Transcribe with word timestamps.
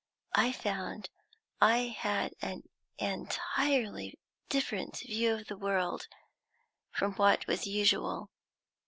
I 0.33 0.51
found 0.51 1.11
I 1.61 1.95
had 1.95 2.33
an 2.41 2.63
entirely 2.97 4.17
different 4.49 4.97
view 4.97 5.35
of 5.35 5.45
the 5.45 5.55
world 5.55 6.07
from 6.91 7.13
what 7.17 7.45
was 7.45 7.67
usual. 7.67 8.31